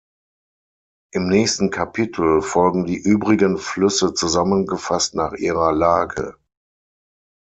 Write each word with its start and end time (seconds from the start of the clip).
Im 1.13 1.27
nächsten 1.27 1.69
Kapitel 1.69 2.41
folgen 2.41 2.85
die 2.85 2.97
übrigen 2.97 3.59
Flüsse 3.59 4.15
zusammengefasst 4.15 5.13
nach 5.13 5.33
ihrer 5.33 5.71
Lage. 5.73 6.37